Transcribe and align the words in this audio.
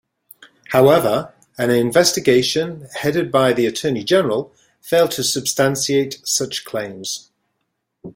However, 0.71 1.31
an 1.59 1.69
investigation 1.69 2.87
headed 3.01 3.31
by 3.31 3.53
the 3.53 3.67
Attorney 3.67 4.03
General 4.03 4.51
failed 4.81 5.11
to 5.11 5.23
substantiate 5.23 6.27
such 6.27 6.65
claims. 6.65 7.29